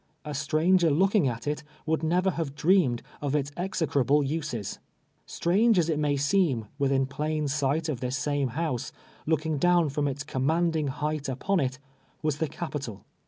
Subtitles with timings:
[0.25, 4.79] A stranger looking at it, would never have dreamed of its exe crable uses.
[5.27, 8.91] Strange as it may seem, within jtlain sight of this same house,
[9.27, 11.77] looking down iVom its com mandlng height u})ou it,
[12.23, 13.03] M'as the Ca])itol.